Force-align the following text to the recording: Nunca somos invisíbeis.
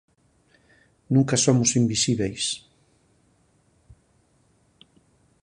Nunca 1.13 1.35
somos 1.45 1.75
invisíbeis. 1.81 2.43